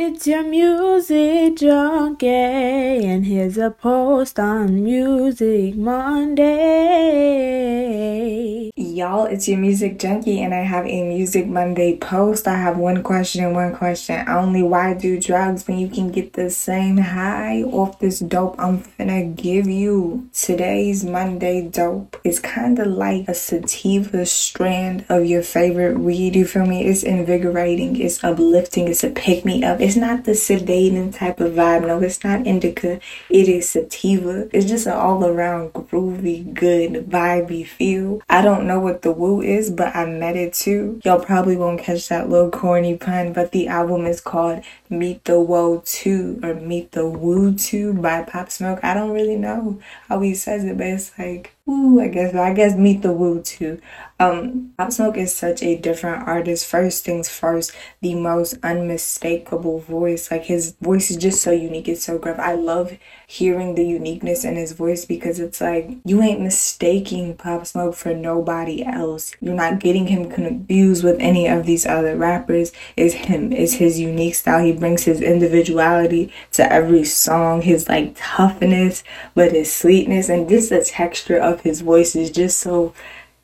It's 0.00 0.28
your 0.28 0.44
music 0.44 1.56
junkie, 1.56 2.28
and 2.28 3.26
here's 3.26 3.58
a 3.58 3.72
post 3.72 4.38
on 4.38 4.84
Music 4.84 5.74
Monday. 5.74 6.68
Y'all, 8.76 9.24
it's 9.24 9.48
your 9.48 9.58
music 9.58 9.98
junkie, 9.98 10.40
and 10.40 10.54
I 10.54 10.62
have 10.62 10.86
a 10.86 11.02
Music 11.02 11.48
Monday 11.48 11.96
post. 11.96 12.46
I 12.46 12.54
have 12.54 12.78
one 12.78 13.02
question 13.02 13.44
and 13.44 13.56
one 13.56 13.74
question 13.74 14.24
only. 14.28 14.62
Why 14.62 14.94
do 14.94 15.18
drugs 15.20 15.66
when 15.66 15.80
you 15.80 15.88
can 15.88 16.12
get 16.12 16.34
the 16.34 16.48
same 16.48 16.98
high 16.98 17.64
off 17.64 17.98
this 17.98 18.20
dope 18.20 18.54
I'm 18.56 18.84
finna 18.84 19.34
give 19.34 19.66
you? 19.66 20.28
Today's 20.32 21.04
Monday 21.04 21.60
dope 21.68 22.20
is 22.22 22.38
kind 22.38 22.78
of 22.78 22.86
like 22.86 23.26
a 23.26 23.34
sativa 23.34 24.24
strand 24.26 25.04
of 25.08 25.26
your 25.26 25.42
favorite 25.42 25.98
weed. 25.98 26.36
You 26.36 26.46
feel 26.46 26.66
me? 26.66 26.84
It's 26.84 27.02
invigorating, 27.02 28.00
it's 28.00 28.22
uplifting, 28.22 28.86
it's 28.86 29.02
a 29.02 29.10
pick 29.10 29.44
me 29.44 29.64
up 29.64 29.80
it's 29.88 29.96
not 29.96 30.24
the 30.24 30.32
sedating 30.32 31.14
type 31.16 31.40
of 31.40 31.54
vibe. 31.54 31.86
No, 31.86 31.98
it's 32.02 32.22
not 32.22 32.46
indica. 32.46 33.00
It 33.30 33.48
is 33.48 33.70
sativa. 33.70 34.46
It's 34.52 34.66
just 34.66 34.86
an 34.86 34.92
all 34.92 35.24
around 35.24 35.72
groovy, 35.72 36.52
good, 36.52 37.08
vibey 37.08 37.66
feel. 37.66 38.20
I 38.28 38.42
don't 38.42 38.66
know 38.66 38.80
what 38.80 39.00
the 39.00 39.12
woo 39.12 39.40
is, 39.40 39.70
but 39.70 39.96
I 39.96 40.04
met 40.04 40.36
it 40.36 40.52
too. 40.52 41.00
Y'all 41.04 41.24
probably 41.24 41.56
won't 41.56 41.80
catch 41.80 42.06
that 42.08 42.28
little 42.28 42.50
corny 42.50 42.98
pun, 42.98 43.32
but 43.32 43.52
the 43.52 43.66
album 43.66 44.04
is 44.04 44.20
called 44.20 44.62
Meet 44.90 45.24
the 45.24 45.40
Woe 45.40 45.82
2 45.82 46.40
or 46.42 46.52
Meet 46.52 46.92
the 46.92 47.08
Woo 47.08 47.54
2 47.54 47.94
by 47.94 48.24
Pop 48.24 48.50
Smoke. 48.50 48.80
I 48.82 48.92
don't 48.92 49.12
really 49.12 49.36
know 49.36 49.80
how 50.10 50.20
he 50.20 50.34
says 50.34 50.64
it, 50.64 50.76
but 50.76 50.86
it's 50.86 51.18
like 51.18 51.54
Ooh, 51.68 52.00
I 52.00 52.08
guess 52.08 52.34
I 52.34 52.54
guess 52.54 52.74
Meet 52.76 53.02
the 53.02 53.12
Woo 53.12 53.42
too. 53.42 53.78
Um, 54.20 54.72
Pop 54.76 54.90
Smoke 54.90 55.16
is 55.16 55.32
such 55.34 55.62
a 55.62 55.76
different 55.76 56.26
artist. 56.26 56.66
First 56.66 57.04
things 57.04 57.28
first, 57.28 57.72
the 58.00 58.14
most 58.14 58.54
unmistakable 58.64 59.78
voice. 59.78 60.30
Like 60.30 60.44
his 60.44 60.74
voice 60.80 61.10
is 61.10 61.18
just 61.18 61.40
so 61.42 61.52
unique. 61.52 61.86
It's 61.86 62.04
so 62.04 62.18
gruff. 62.18 62.38
I 62.38 62.54
love 62.54 62.96
hearing 63.26 63.74
the 63.74 63.84
uniqueness 63.84 64.44
in 64.44 64.56
his 64.56 64.72
voice 64.72 65.04
because 65.04 65.38
it's 65.38 65.60
like 65.60 65.90
you 66.04 66.22
ain't 66.22 66.40
mistaking 66.40 67.36
Pop 67.36 67.66
Smoke 67.66 67.94
for 67.94 68.14
nobody 68.14 68.82
else. 68.82 69.36
You're 69.40 69.54
not 69.54 69.78
getting 69.78 70.06
him 70.06 70.30
confused 70.30 71.04
with 71.04 71.20
any 71.20 71.46
of 71.46 71.66
these 71.66 71.84
other 71.86 72.16
rappers. 72.16 72.72
It's 72.96 73.14
him. 73.14 73.52
It's 73.52 73.74
his 73.74 74.00
unique 74.00 74.36
style. 74.36 74.64
He 74.64 74.72
brings 74.72 75.04
his 75.04 75.20
individuality 75.20 76.32
to 76.52 76.72
every 76.72 77.04
song. 77.04 77.60
His 77.60 77.88
like 77.88 78.14
toughness, 78.16 79.04
but 79.34 79.52
his 79.52 79.72
sweetness 79.72 80.30
and 80.30 80.48
just 80.48 80.70
the 80.70 80.82
texture 80.82 81.38
of 81.38 81.57
his 81.62 81.80
voice 81.80 82.16
is 82.16 82.30
just 82.30 82.58
so 82.58 82.94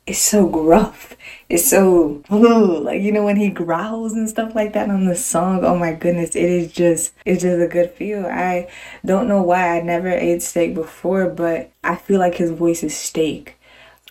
it's 0.07 0.19
so 0.19 0.47
gruff. 0.47 1.15
It's 1.49 1.67
so 1.69 2.23
ooh, 2.31 2.79
like 2.83 3.01
you 3.01 3.11
know 3.11 3.23
when 3.25 3.37
he 3.37 3.49
growls 3.49 4.13
and 4.13 4.29
stuff 4.29 4.55
like 4.55 4.73
that 4.73 4.89
on 4.89 5.05
the 5.05 5.15
song. 5.15 5.63
Oh 5.65 5.77
my 5.77 5.93
goodness, 5.93 6.35
it 6.35 6.43
is 6.43 6.71
just 6.71 7.13
it's 7.25 7.41
just 7.41 7.61
a 7.61 7.67
good 7.67 7.91
feel. 7.91 8.25
I 8.25 8.69
don't 9.05 9.27
know 9.27 9.41
why 9.41 9.77
I 9.77 9.81
never 9.81 10.09
ate 10.09 10.43
steak 10.43 10.75
before, 10.75 11.29
but 11.29 11.71
I 11.83 11.95
feel 11.95 12.19
like 12.19 12.35
his 12.35 12.51
voice 12.51 12.83
is 12.83 12.95
steak. 12.95 13.57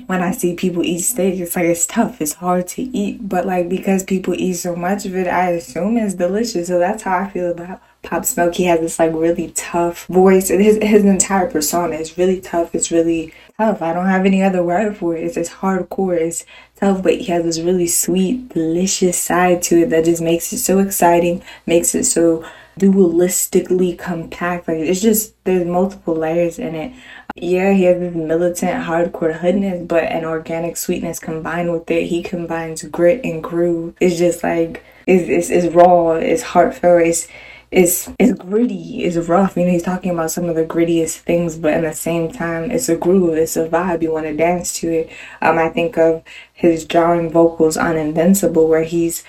When 0.06 0.22
I 0.22 0.32
see 0.32 0.56
people 0.56 0.82
eat 0.82 1.02
steak, 1.02 1.38
it's 1.38 1.54
like 1.54 1.66
it's 1.66 1.86
tough, 1.86 2.20
it's 2.20 2.32
hard 2.32 2.66
to 2.68 2.82
eat. 2.82 3.28
But 3.28 3.46
like 3.46 3.68
because 3.68 4.02
people 4.02 4.34
eat 4.34 4.54
so 4.54 4.74
much 4.74 5.06
of 5.06 5.14
it, 5.14 5.28
I 5.28 5.50
assume 5.50 5.96
it's 5.96 6.14
delicious. 6.14 6.66
So 6.66 6.80
that's 6.80 7.04
how 7.04 7.18
I 7.20 7.30
feel 7.30 7.52
about 7.52 7.80
Pop 8.02 8.24
Smoke. 8.24 8.56
He 8.56 8.64
has 8.64 8.80
this 8.80 8.98
like 8.98 9.12
really 9.12 9.52
tough 9.52 10.06
voice, 10.06 10.50
and 10.50 10.60
his 10.60 10.78
his 10.82 11.04
entire 11.04 11.48
persona 11.48 11.94
is 11.94 12.18
really 12.18 12.40
tough. 12.40 12.74
It's 12.74 12.90
really 12.90 13.32
tough. 13.56 13.82
I 13.82 13.92
don't 13.92 14.06
have 14.06 14.26
any 14.26 14.42
other 14.42 14.64
word 14.64 14.96
for 14.96 15.16
it. 15.16 15.22
It's 15.22 15.36
just 15.36 15.52
hardcore. 15.52 16.16
It's 16.16 16.44
tough, 16.74 17.00
but 17.00 17.14
he 17.14 17.26
has 17.26 17.44
this 17.44 17.60
really 17.60 17.86
sweet, 17.86 18.48
delicious 18.48 19.16
side 19.16 19.62
to 19.62 19.82
it 19.82 19.90
that 19.90 20.06
just 20.06 20.20
makes 20.22 20.52
it 20.52 20.58
so 20.58 20.80
exciting, 20.80 21.40
makes 21.66 21.94
it 21.94 22.02
so 22.02 22.44
dualistically 22.78 23.98
compact. 23.98 24.68
Like 24.68 24.78
it's 24.78 25.00
just 25.00 25.34
there's 25.44 25.66
multiple 25.66 26.14
layers 26.14 26.58
in 26.58 26.74
it. 26.74 26.92
Yeah, 27.36 27.72
he 27.72 27.84
has 27.84 27.98
this 27.98 28.14
militant 28.14 28.84
hardcore 28.84 29.38
hoodness, 29.40 29.86
but 29.86 30.04
an 30.04 30.24
organic 30.24 30.76
sweetness 30.76 31.18
combined 31.18 31.72
with 31.72 31.90
it. 31.90 32.06
He 32.06 32.22
combines 32.22 32.82
grit 32.84 33.24
and 33.24 33.42
groove. 33.42 33.94
It's 34.00 34.16
just 34.16 34.42
like 34.44 34.84
it's 35.06 35.28
it's, 35.28 35.50
it's 35.50 35.74
raw, 35.74 36.12
it's 36.12 36.42
heartfelt, 36.42 37.02
it's 37.02 37.28
it's 37.70 38.08
it's 38.20 38.38
gritty, 38.38 39.02
it's 39.02 39.16
rough. 39.28 39.56
You 39.56 39.64
know, 39.64 39.72
he's 39.72 39.82
talking 39.82 40.12
about 40.12 40.30
some 40.30 40.44
of 40.44 40.54
the 40.54 40.64
grittiest 40.64 41.18
things, 41.18 41.58
but 41.58 41.72
at 41.72 41.82
the 41.82 41.92
same 41.92 42.30
time, 42.30 42.70
it's 42.70 42.88
a 42.88 42.96
groove, 42.96 43.36
it's 43.36 43.56
a 43.56 43.68
vibe. 43.68 44.02
You 44.02 44.12
want 44.12 44.26
to 44.26 44.36
dance 44.36 44.72
to 44.74 44.88
it. 44.88 45.10
Um, 45.42 45.58
I 45.58 45.68
think 45.70 45.98
of 45.98 46.22
his 46.52 46.84
jarring 46.84 47.30
vocals 47.30 47.76
on 47.76 47.96
Invincible, 47.96 48.68
where 48.68 48.84
he's 48.84 49.24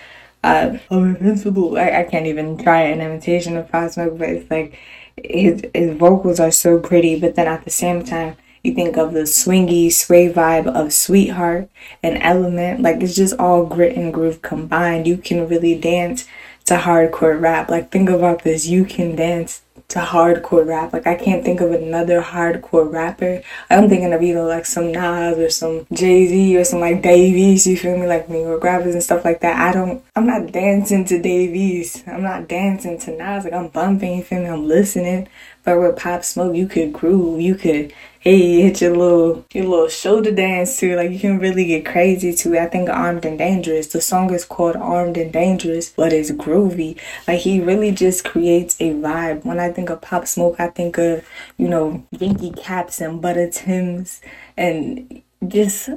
uh, 0.46 0.78
I'm 0.92 1.16
invincible. 1.16 1.78
I, 1.78 2.02
I 2.02 2.04
can't 2.04 2.28
even 2.28 2.58
try 2.58 2.82
an 2.82 3.02
imitation 3.02 3.58
of 3.58 3.70
Pop 3.72 3.92
Smoke, 3.92 4.18
but 4.18 4.30
it's 4.30 4.52
like 4.52 4.78
his 5.24 5.64
his 5.74 5.98
vocals 5.98 6.40
are 6.40 6.52
so 6.52 6.80
pretty, 6.80 7.20
but 7.20 7.36
then 7.36 7.48
at 7.48 7.64
the 7.66 7.72
same 7.72 8.04
time. 8.04 8.38
You 8.64 8.74
think 8.74 8.98
of 8.98 9.14
the 9.14 9.28
swingy 9.28 9.94
sway 9.94 10.28
vibe 10.28 10.66
of 10.66 10.92
Sweetheart 10.92 11.70
and 12.02 12.18
Element, 12.24 12.82
like 12.82 13.00
it's 13.04 13.16
just 13.16 13.36
all 13.40 13.64
grit 13.68 13.96
and 13.96 14.12
groove 14.12 14.42
combined. 14.42 15.06
You 15.06 15.18
can 15.18 15.48
really 15.48 15.78
dance 15.80 16.26
to 16.66 16.78
hardcore 16.78 17.40
rap. 17.40 17.70
Like 17.70 17.92
think 17.92 18.10
about 18.10 18.44
this, 18.44 18.66
you 18.66 18.84
can 18.84 19.16
dance 19.16 19.62
to 19.90 20.00
hardcore 20.00 20.66
rap. 20.66 20.94
Like 20.94 21.08
I 21.08 21.16
can't 21.16 21.44
think 21.44 21.62
of 21.62 21.72
another 21.72 22.22
hardcore 22.22 22.92
rapper. 22.92 23.42
I'm 23.70 23.88
thinking 23.90 24.14
of 24.14 24.22
either 24.22 24.44
like 24.44 24.66
some 24.66 24.92
Nas 24.92 25.38
or 25.38 25.50
some 25.50 25.86
Jay 25.94 26.28
Z 26.28 26.58
or 26.58 26.64
some 26.64 26.80
like 26.80 27.02
Davies. 27.02 27.68
You 27.68 27.78
feel 27.78 27.98
me? 27.98 28.08
Like 28.08 28.30
New 28.30 28.42
York 28.42 28.64
rappers 28.64 28.94
and 28.94 29.04
stuff 29.04 29.26
like 29.26 29.42
that. 29.42 29.58
I 29.58 29.72
don't. 29.72 30.04
I'm 30.16 30.26
not 30.26 30.52
dancing 30.52 31.06
to 31.06 31.22
Davies. 31.22 32.04
I'm 32.08 32.24
not 32.24 32.48
dancing 32.48 32.98
to 33.00 33.12
Nas. 33.12 33.46
Like 33.46 33.54
I'm 33.54 33.68
bumping. 33.70 34.18
You 34.18 34.24
feel 34.24 34.40
me? 34.40 34.48
I'm 34.48 34.68
listening. 34.68 35.28
But 35.64 35.80
with 35.80 35.98
Pop 35.98 36.24
Smoke, 36.24 36.56
you 36.56 36.68
could 36.68 36.94
groove. 36.94 37.42
You 37.42 37.56
could 37.56 37.94
hey, 38.26 38.64
hit 38.64 38.82
your 38.82 38.96
little 38.98 39.46
your 39.54 39.66
little 39.66 39.88
shoulder 39.88 40.32
dance 40.32 40.78
too. 40.80 40.96
like 40.96 41.12
you 41.12 41.20
can 41.20 41.38
really 41.38 41.66
get 41.66 41.86
crazy 41.86 42.34
too. 42.34 42.58
I 42.58 42.66
think 42.66 42.90
Armed 42.90 43.24
and 43.24 43.38
Dangerous. 43.38 43.88
The 43.88 44.02
song 44.02 44.34
is 44.34 44.44
called 44.44 44.76
Armed 44.76 45.16
and 45.18 45.32
Dangerous, 45.32 45.92
but 45.92 46.12
it's 46.12 46.32
groovy. 46.32 47.00
Like 47.28 47.42
he 47.42 47.62
really 47.62 47.92
just 47.92 48.26
creates 48.26 48.82
a 48.82 48.94
vibe. 48.94 49.46
When 49.46 49.60
I 49.60 49.72
think 49.72 49.92
of 49.92 50.02
Pop 50.02 50.28
Smoke, 50.28 50.56
I 50.60 50.70
think 50.70 50.98
of, 50.98 51.24
you 51.58 51.68
know, 51.68 52.04
Yankee 52.12 52.52
caps 52.52 53.00
and 53.00 53.22
butter 53.22 53.50
Tims 53.50 54.22
and 54.58 55.22
just 55.48 55.90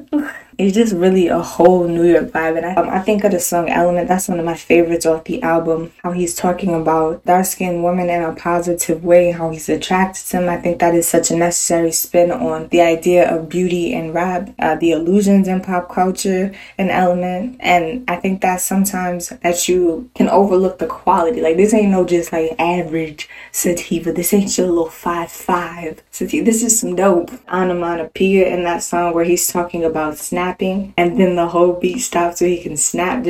it's 0.58 0.74
just 0.74 0.92
really 0.92 1.28
a 1.28 1.38
whole 1.38 1.86
New 1.86 2.02
York 2.02 2.26
vibe. 2.26 2.56
And 2.56 2.66
I, 2.66 2.74
um, 2.74 2.88
I 2.88 2.98
think 2.98 3.22
of 3.22 3.30
the 3.30 3.38
song 3.38 3.68
Element, 3.68 4.08
that's 4.08 4.28
one 4.28 4.40
of 4.40 4.44
my 4.44 4.56
favorites 4.56 5.06
off 5.06 5.22
the 5.22 5.40
album. 5.40 5.92
How 6.02 6.10
he's 6.10 6.34
talking 6.34 6.74
about 6.74 7.24
dark 7.24 7.46
skinned 7.46 7.84
women 7.84 8.10
in 8.10 8.24
a 8.24 8.34
positive 8.34 9.04
way, 9.04 9.30
how 9.30 9.50
he's 9.50 9.68
attracted 9.68 10.26
to 10.26 10.32
them. 10.32 10.48
I 10.48 10.56
think 10.56 10.80
that 10.80 10.96
is 10.96 11.08
such 11.08 11.30
a 11.30 11.36
necessary 11.36 11.92
spin 11.92 12.32
on 12.32 12.66
the 12.68 12.80
idea 12.80 13.32
of 13.32 13.48
beauty 13.48 13.94
and 13.94 14.12
rap, 14.12 14.50
uh, 14.58 14.74
the 14.74 14.90
illusions 14.90 15.46
in 15.46 15.60
pop 15.60 15.88
culture 15.88 16.52
and 16.76 16.90
Element. 16.90 17.56
And 17.60 18.04
I 18.10 18.16
think 18.16 18.40
that 18.40 18.60
sometimes 18.60 19.28
that 19.28 19.68
you 19.68 20.10
can 20.16 20.28
overlook 20.28 20.80
the 20.80 20.88
quality. 20.88 21.40
Like 21.40 21.56
this 21.56 21.72
ain't 21.72 21.92
no 21.92 22.04
just 22.04 22.32
like 22.32 22.56
average 22.58 23.28
sativa. 23.52 24.12
This 24.12 24.34
ain't 24.34 24.58
your 24.58 24.66
little 24.66 24.90
five 24.90 25.30
five 25.30 26.02
sativa. 26.10 26.44
This 26.44 26.64
is 26.64 26.80
some 26.80 26.96
dope 26.96 27.30
onomatopoeia 27.48 28.48
in 28.48 28.64
that 28.64 28.82
song 28.82 29.14
where 29.14 29.24
he's 29.24 29.46
talking 29.46 29.84
about 29.84 30.18
snap 30.18 30.47
snapping 30.48 30.94
and 30.96 31.20
then 31.20 31.36
the 31.36 31.48
whole 31.48 31.74
beat 31.74 31.98
stops 31.98 32.38
so 32.38 32.46
he 32.46 32.62
can 32.62 32.76
snap. 32.76 33.26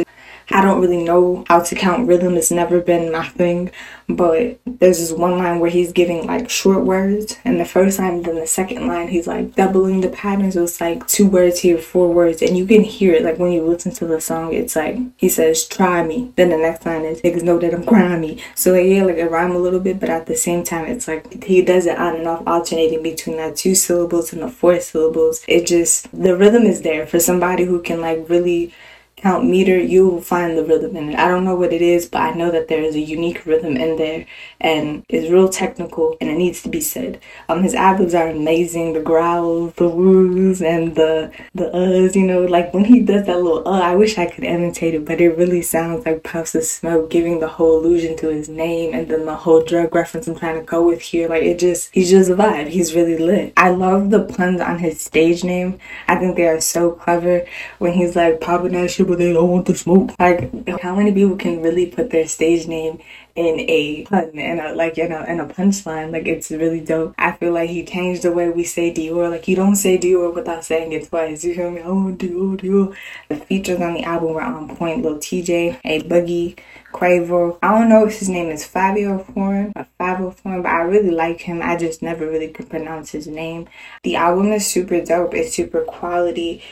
I 0.50 0.62
don't 0.62 0.81
really 0.81 1.03
know 1.03 1.44
how 1.48 1.60
to 1.60 1.75
count 1.75 2.09
rhythm. 2.09 2.36
It's 2.36 2.50
never 2.50 2.81
been 2.81 3.12
my 3.12 3.28
thing. 3.28 3.70
But 4.09 4.59
there's 4.64 4.98
this 4.98 5.12
one 5.12 5.36
line 5.36 5.60
where 5.60 5.70
he's 5.70 5.92
giving 5.92 6.26
like 6.26 6.48
short 6.48 6.84
words, 6.84 7.36
and 7.44 7.60
the 7.60 7.66
first 7.66 7.98
line, 7.98 8.22
then 8.22 8.36
the 8.36 8.47
second 8.47 8.86
line, 8.86 9.09
he's 9.09 9.26
like 9.26 9.54
doubling 9.54 10.00
the 10.00 10.09
patterns. 10.09 10.54
So 10.54 10.64
it's 10.64 10.81
like 10.81 11.06
two 11.06 11.26
words 11.26 11.60
here, 11.60 11.76
four 11.76 12.12
words, 12.12 12.41
and 12.41 12.56
you 12.56 12.66
can 12.66 12.82
hear 12.82 13.12
it. 13.12 13.22
Like 13.22 13.38
when 13.38 13.53
you 13.53 13.62
listen 13.62 13.92
to 13.92 14.06
the 14.06 14.20
song, 14.20 14.54
it's 14.54 14.75
like 14.75 14.97
he 15.19 15.28
says, 15.28 15.66
"Try 15.66 16.03
me." 16.06 16.32
Then 16.36 16.48
the 16.48 16.56
next 16.56 16.86
line 16.86 17.04
is, 17.04 17.20
"Niggas 17.20 17.42
know 17.42 17.59
that 17.59 17.75
I'm 17.75 17.84
grimy." 17.84 18.42
So 18.54 18.72
like, 18.72 18.86
yeah, 18.86 19.04
like 19.04 19.16
it 19.16 19.30
rhyme 19.30 19.53
a 19.53 19.59
little 19.59 19.80
bit, 19.80 20.01
but 20.01 20.09
at 20.09 20.24
the 20.24 20.36
same 20.36 20.65
time, 20.65 20.86
it's 20.86 21.06
like 21.06 21.44
he 21.44 21.60
does 21.60 21.84
it 21.84 21.98
on 21.98 22.16
and 22.16 22.27
off, 22.27 22.42
alternating 22.47 23.03
between 23.03 23.36
that 23.36 23.56
two 23.56 23.74
syllables 23.74 24.33
and 24.33 24.41
the 24.41 24.48
four 24.48 24.80
syllables. 24.80 25.44
It 25.47 25.66
just 25.66 26.09
the 26.18 26.34
rhythm 26.34 26.62
is 26.62 26.80
there 26.80 27.06
for 27.06 27.21
somebody 27.21 27.65
who 27.65 27.83
can 27.83 28.01
like 28.01 28.24
really 28.30 28.72
count 29.20 29.44
meter, 29.44 29.78
you 29.78 30.09
will 30.09 30.20
find 30.20 30.56
the 30.56 30.65
rhythm 30.65 30.97
in 30.97 31.10
it. 31.10 31.18
I 31.18 31.28
don't 31.28 31.44
know 31.44 31.54
what 31.56 31.72
it 31.72 31.82
is, 31.82 32.06
but 32.06 32.22
I 32.22 32.32
know 32.32 32.50
that 32.50 32.68
there 32.68 32.82
is 32.82 32.94
a 32.94 33.00
unique 33.00 33.44
rhythm 33.47 33.76
in 33.76 33.97
there 33.97 34.26
and 34.60 35.04
it's 35.09 35.30
real 35.30 35.48
technical 35.48 36.16
and 36.20 36.30
it 36.30 36.36
needs 36.36 36.62
to 36.62 36.68
be 36.68 36.80
said. 36.80 37.20
Um 37.48 37.62
his 37.62 37.74
ad 37.74 37.98
are 38.15 38.28
amazing, 38.28 38.92
the 38.92 39.00
growls, 39.00 39.74
the 39.74 39.88
woos 39.88 40.62
and 40.62 40.94
the 40.94 41.32
the 41.54 41.65
uhs, 41.65 42.15
you 42.15 42.26
know, 42.26 42.44
like 42.44 42.72
when 42.72 42.84
he 42.84 43.00
does 43.00 43.26
that 43.26 43.42
little 43.42 43.66
uh 43.66 43.80
I 43.80 43.94
wish 43.94 44.18
I 44.18 44.26
could 44.26 44.44
imitate 44.44 44.94
it, 44.94 45.04
but 45.04 45.20
it 45.20 45.36
really 45.36 45.62
sounds 45.62 46.06
like 46.06 46.22
puffs 46.22 46.54
of 46.54 46.65
smoke 46.65 47.10
giving 47.10 47.41
the 47.41 47.48
whole 47.48 47.78
illusion 47.78 48.16
to 48.18 48.28
his 48.28 48.48
name 48.48 48.94
and 48.94 49.09
then 49.09 49.26
the 49.26 49.36
whole 49.36 49.62
drug 49.62 49.94
reference 49.94 50.28
I'm 50.28 50.36
trying 50.36 50.59
to 50.60 50.65
go 50.65 50.86
with 50.86 51.00
here. 51.00 51.28
Like 51.28 51.42
it 51.42 51.59
just 51.59 51.91
he's 51.92 52.10
just 52.10 52.30
a 52.30 52.34
vibe. 52.34 52.68
He's 52.68 52.94
really 52.94 53.18
lit. 53.18 53.53
I 53.56 53.70
love 53.70 54.10
the 54.10 54.24
puns 54.24 54.60
on 54.60 54.78
his 54.78 55.00
stage 55.00 55.44
name. 55.44 55.78
I 56.06 56.16
think 56.16 56.36
they 56.36 56.47
are 56.47 56.60
so 56.60 56.92
clever 56.92 57.47
when 57.78 57.92
he's 57.94 58.15
like 58.16 58.41
Papa 58.41 58.68
Nash 58.68 58.98
they 59.16 59.33
don't 59.33 59.51
want 59.51 59.66
the 59.66 59.75
smoke. 59.75 60.15
Like, 60.19 60.81
how 60.81 60.95
many 60.95 61.13
people 61.13 61.37
can 61.37 61.63
really 61.63 61.87
put 61.87 62.10
their 62.10 62.27
stage 62.27 62.66
name 62.66 63.01
in 63.39 63.60
a 63.71 64.05
pun 64.05 64.31
and 64.34 64.60
a 64.60 64.75
like 64.75 64.99
in 64.99 65.13
a 65.13 65.22
in 65.25 65.39
a 65.39 65.47
punchline. 65.47 66.10
Like 66.10 66.27
it's 66.27 66.51
really 66.51 66.81
dope. 66.81 67.15
I 67.19 67.33
feel 67.33 67.53
like 67.53 67.71
he 67.71 67.84
changed 67.84 68.22
the 68.22 68.33
way 68.33 68.51
we 68.51 68.65
say 68.65 68.93
Dior. 68.93 69.31
Like 69.31 69.47
you 69.47 69.55
don't 69.55 69.77
say 69.77 69.97
Dior 69.97 70.34
without 70.34 70.65
saying 70.65 70.93
it 70.93 71.09
twice. 71.09 71.45
You 71.45 71.55
feel 71.55 71.71
me? 71.71 71.81
Oh 71.83 72.13
Dior, 72.16 72.59
Dior. 72.59 72.97
The 73.28 73.37
features 73.37 73.81
on 73.81 73.95
the 73.95 74.03
album 74.03 74.34
were 74.34 74.43
on 74.43 74.75
point. 74.75 75.03
Lil 75.03 75.19
Tjay, 75.19 75.78
A 75.84 76.03
Boogie, 76.03 76.59
Quavo. 76.93 77.59
I 77.63 77.78
don't 77.78 77.89
know 77.89 78.07
if 78.07 78.19
his 78.19 78.28
name 78.28 78.51
is 78.51 78.66
Fabio 78.66 79.19
Foreign 79.21 79.72
or 79.77 79.87
Fabio 79.99 80.31
Foreign, 80.33 80.63
but 80.63 80.72
I 80.72 80.83
really 80.83 81.13
like 81.13 81.41
him. 81.41 81.61
I 81.63 81.77
just 81.77 82.03
never 82.03 82.27
really 82.28 82.49
could 82.49 82.69
pronounce 82.69 83.13
his 83.13 83.28
name. 83.28 83.69
The 84.03 84.16
album 84.16 84.51
is 84.53 84.66
super 84.66 85.01
dope. 85.01 85.34
It's 85.34 85.54
super 85.54 85.83
quality. 85.83 86.63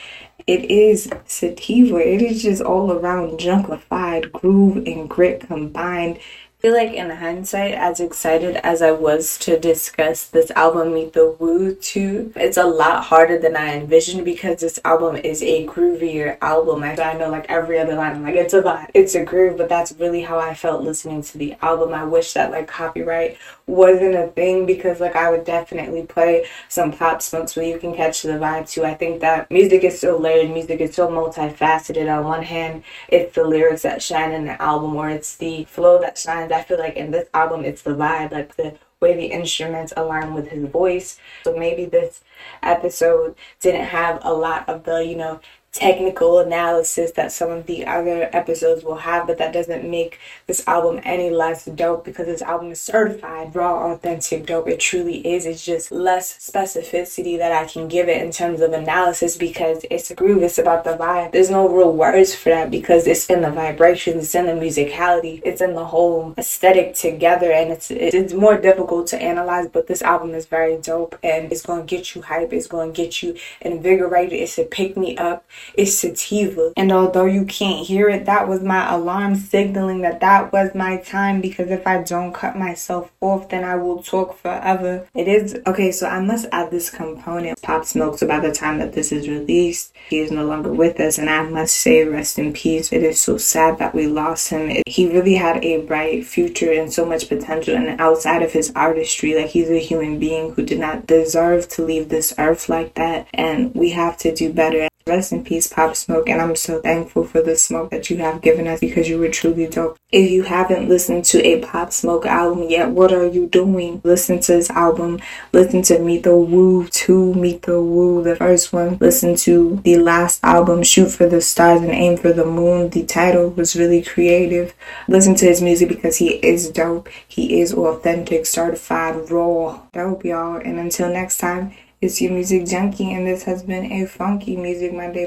It 0.47 0.71
is 0.71 1.11
sativa. 1.27 1.97
It 1.97 2.23
is 2.23 2.43
just 2.43 2.63
all 2.63 2.93
around 2.93 3.39
junkified 3.39 4.31
groove 4.31 4.87
and 4.87 5.09
grit 5.11 5.41
combined 5.41 6.21
feel 6.59 6.73
like 6.73 6.95
in 6.95 7.11
hindsight, 7.11 7.75
as 7.75 8.01
excited 8.01 8.57
as 8.57 8.81
I 8.81 8.91
was 8.91 9.37
to 9.39 9.59
discuss 9.59 10.27
this 10.27 10.51
album, 10.53 10.95
Meet 10.95 11.13
the 11.13 11.37
Woo 11.39 11.75
2, 11.75 12.33
it's 12.35 12.57
a 12.57 12.65
lot 12.65 13.05
harder 13.05 13.39
than 13.39 13.55
I 13.57 13.75
envisioned 13.75 14.25
because 14.25 14.61
this 14.61 14.81
album 14.83 15.17
is 15.17 15.43
a 15.43 15.67
groovier 15.67 16.39
album. 16.41 16.83
I, 16.83 16.97
I 16.97 17.13
know 17.19 17.29
like 17.29 17.47
every 17.51 17.79
other 17.79 17.95
line, 17.95 18.17
I'm 18.17 18.23
like, 18.23 18.37
it's 18.37 18.55
a 18.55 18.63
vibe, 18.63 18.91
it's 18.95 19.15
a 19.15 19.23
groove, 19.23 19.59
but 19.59 19.69
that's 19.69 19.93
really 19.93 20.23
how 20.23 20.39
I 20.39 20.55
felt 20.55 20.83
listening 20.83 21.23
to 21.23 21.39
the 21.39 21.55
album. 21.61 21.93
I 21.93 22.05
wish 22.05 22.33
that 22.33 22.51
like 22.51 22.67
copyright 22.67 23.37
wasn't 23.67 24.15
a 24.15 24.29
thing 24.29 24.65
because 24.65 24.99
like 24.99 25.15
I 25.15 25.31
would 25.31 25.45
definitely 25.45 26.03
play 26.03 26.47
some 26.69 26.93
pop 26.93 27.21
smokes 27.21 27.55
where 27.55 27.67
you 27.67 27.79
can 27.79 27.95
catch 27.95 28.23
the 28.23 28.33
vibe 28.33 28.71
too. 28.71 28.85
I 28.85 28.95
think 28.95 29.21
that 29.21 29.51
music 29.51 29.85
is 29.85 30.01
so 30.01 30.17
layered, 30.17 30.51
music 30.51 30.81
is 30.81 30.95
so 30.95 31.09
multifaceted. 31.09 32.11
On 32.11 32.25
one 32.25 32.43
hand, 32.45 32.83
it's 33.09 33.35
the 33.35 33.45
lyrics 33.45 33.83
that 33.83 34.03
shine 34.03 34.33
in 34.33 34.47
the 34.47 34.61
album 34.63 34.97
or 34.97 35.11
it's 35.11 35.37
the 35.37 35.65
flow 35.65 36.01
that 36.01 36.17
shines 36.17 36.46
I 36.53 36.63
feel 36.63 36.79
like 36.79 36.97
in 36.97 37.11
this 37.11 37.29
album, 37.35 37.65
it's 37.65 37.83
the 37.83 37.91
vibe, 37.95 38.33
like 38.33 38.57
the 38.57 38.79
way 39.01 39.15
the 39.15 39.27
instruments 39.27 39.93
align 39.97 40.35
with 40.35 40.49
his 40.49 40.69
voice. 40.69 41.19
So 41.45 41.57
maybe 41.57 41.85
this 41.85 42.23
episode 42.63 43.35
didn't 43.61 43.87
have 43.87 44.21
a 44.23 44.33
lot 44.33 44.69
of 44.69 44.85
the, 44.85 45.05
you 45.05 45.17
know, 45.17 45.41
technical 45.77 46.39
analysis 46.39 47.13
that 47.13 47.31
some 47.31 47.51
of 47.51 47.67
the 47.67 47.87
other 47.87 48.31
episodes 48.33 48.83
will 48.83 48.97
have, 48.97 49.27
but 49.27 49.37
that 49.39 49.53
doesn't 49.53 49.89
make 49.89 50.19
this 50.47 50.67
album 50.67 51.01
any 51.05 51.29
less 51.29 51.67
dope 51.67 52.05
because 52.05 52.27
this 52.27 52.43
album 52.43 52.71
is 52.71 52.81
certified 52.81 53.55
raw, 53.55 53.93
authentic 53.93 54.47
dope. 54.47 54.69
It 54.69 54.81
truly 54.81 55.19
is. 55.27 55.45
It's 55.45 55.65
just 55.65 55.93
less 55.93 56.39
specificity 56.39 57.37
that 57.39 57.53
I 57.53 57.67
can 57.67 57.89
give 57.89 58.09
it 58.09 58.23
in 58.23 58.33
terms 58.33 58.61
of 58.61 58.73
analysis 58.73 59.37
because 59.37 59.85
it's 59.91 60.11
a 60.11 60.15
groove, 60.15 60.43
it's 60.43 60.59
about 60.59 60.85
the 60.85 60.97
vibe. 60.97 61.33
There's 61.33 61.51
no 61.51 61.69
real 61.69 61.93
words 61.93 62.35
for 62.35 62.49
that 62.49 62.71
because 62.71 63.07
it's 63.07 63.29
in 63.29 63.43
the 63.43 63.51
vibrations, 63.51 64.25
it's 64.25 64.35
in 64.35 64.47
the 64.47 64.53
musicality, 64.53 65.43
it's 65.45 65.61
in 65.61 65.75
the 65.75 65.85
whole 65.85 66.35
aesthetic 66.39 66.95
together, 66.95 67.53
and 67.53 67.71
it's 67.71 67.91
it's 67.91 68.33
more 68.33 68.57
difficult 68.57 69.07
to 69.09 69.23
analyze. 69.23 69.69
But 69.69 69.87
this 69.87 70.03
album 70.03 70.35
is 70.35 70.47
very 70.47 70.79
dope 70.79 71.19
and 71.23 71.53
it's 71.53 71.63
gonna 71.63 71.85
get 71.85 72.15
you 72.15 72.23
hype, 72.23 72.53
it's 72.53 72.67
gonna 72.67 72.93
get 72.93 73.23
you 73.23 73.37
invigorated, 73.61 74.41
it's 74.41 74.57
to 74.57 74.65
pick 74.65 74.97
me 74.97 75.17
up 75.17 75.45
is 75.75 75.99
sativa. 75.99 76.73
And 76.77 76.93
although 76.93 77.27
you 77.27 77.45
can't 77.45 77.87
hear 77.87 78.09
it, 78.09 78.27
that 78.27 78.49
was 78.49 78.63
my 78.63 78.93
alarm 78.93 79.35
signaling 79.37 80.03
that 80.03 80.21
that 80.21 80.53
was 80.53 80.75
my 80.75 80.99
time 80.99 81.41
because 81.41 81.71
if 81.71 81.87
I 81.87 82.03
don't 82.03 82.33
cut 82.33 82.57
myself 82.57 83.13
off, 83.21 83.49
then 83.49 83.65
I 83.65 83.77
will 83.77 84.03
talk 84.03 84.37
forever. 84.37 85.07
It 85.15 85.29
is 85.29 85.59
okay, 85.67 85.93
so 85.93 86.07
I 86.09 86.21
must 86.21 86.47
add 86.53 86.71
this 86.71 86.91
component. 86.91 87.61
Pop 87.63 87.85
Smoke, 87.85 88.19
so 88.19 88.27
by 88.27 88.41
the 88.41 88.53
time 88.53 88.79
that 88.79 88.93
this 88.93 89.13
is 89.13 89.29
released, 89.29 89.93
he 90.09 90.19
is 90.19 90.31
no 90.31 90.45
longer 90.45 90.73
with 90.73 91.01
us, 91.01 91.19
and 91.19 91.29
I 91.29 91.43
must 91.43 91.77
say, 91.77 92.05
rest 92.05 92.39
in 92.39 92.53
peace. 92.53 92.93
It 92.93 93.03
is 93.03 93.21
so 93.21 93.37
sad 93.39 93.79
that 93.79 93.95
we 93.95 94.07
lost 94.07 94.51
him. 94.51 94.71
It, 94.71 94.89
he 94.89 95.09
really 95.09 95.35
had 95.35 95.65
a 95.65 95.83
bright 95.83 96.27
future 96.27 96.73
and 96.73 96.93
so 96.93 97.05
much 97.05 97.29
potential, 97.29 97.77
and 97.77 98.01
outside 98.01 98.43
of 98.43 98.53
his 98.53 98.73
artistry, 98.75 99.35
like 99.35 99.51
he's 99.51 99.71
a 99.71 99.79
human 99.79 100.19
being 100.19 100.53
who 100.53 100.65
did 100.65 100.79
not 100.79 101.07
deserve 101.07 101.69
to 101.71 101.85
leave 101.85 102.09
this 102.09 102.35
earth 102.39 102.69
like 102.69 102.95
that, 102.95 103.27
and 103.35 103.75
we 103.75 103.91
have 103.91 104.17
to 104.19 104.35
do 104.35 104.53
better. 104.53 104.89
Rest 105.09 105.31
in 105.31 105.45
peace, 105.45 105.69
Pop 105.69 105.95
Smoke, 105.95 106.29
and 106.29 106.43
I'm 106.43 106.57
so 106.57 106.81
thankful 106.81 107.23
for 107.23 107.41
the 107.41 107.55
smoke 107.55 107.91
that 107.91 108.11
you 108.11 108.17
have 108.17 108.43
given 108.43 108.67
us 108.67 108.81
because 108.81 109.09
you 109.09 109.21
were 109.21 109.29
truly 109.29 109.69
dope. 109.69 109.97
If 110.11 110.33
you 110.33 110.43
haven't 110.43 110.89
listened 110.89 111.25
to 111.27 111.47
a 111.47 111.61
Pop 111.61 111.93
Smoke 111.93 112.27
album 112.27 112.65
yet, 112.69 112.91
what 112.91 113.13
are 113.13 113.25
you 113.25 113.47
doing? 113.47 114.01
Listen 114.03 114.41
to 114.41 114.55
this 114.55 114.69
album. 114.69 115.21
Listen 115.53 115.83
to 115.83 116.01
Meet 116.01 116.25
the 116.25 116.37
Woo 116.37 116.89
2, 116.89 117.35
Meet 117.35 117.63
the 117.63 117.81
Woo, 117.81 118.21
the 118.25 118.35
first 118.35 118.73
one. 118.73 118.99
Listen 119.01 119.37
to 119.37 119.77
the 119.85 119.97
last 119.97 120.43
album, 120.43 120.83
Shoot 120.83 121.13
for 121.13 121.29
the 121.29 121.41
Stars 121.41 121.83
and 121.83 121.93
Aim 121.93 122.17
for 122.17 122.33
the 122.33 122.45
Moon. 122.45 122.91
The 122.91 123.05
title 123.05 123.51
was 123.51 123.77
really 123.77 124.03
creative. 124.03 124.75
Listen 125.07 125.37
to 125.37 125.47
his 125.47 125.63
music 125.63 125.89
because 125.89 126.17
he 126.17 126.31
is 126.45 126.69
dope. 126.69 127.09
He 127.29 127.61
is 127.61 127.73
authentic, 127.73 128.45
certified, 128.45 129.31
raw. 129.31 129.83
Dope, 129.93 130.25
y'all. 130.25 130.57
And 130.57 130.81
until 130.81 131.09
next 131.13 131.39
time, 131.39 131.75
it's 132.01 132.21
your 132.21 132.33
music 132.33 132.67
junkie, 132.67 133.13
and 133.13 133.27
this 133.27 133.45
has 133.45 133.63
been 133.63 133.91
a 133.91 134.07
funky 134.07 134.57
music 134.57 134.93
Monday. 134.93 135.15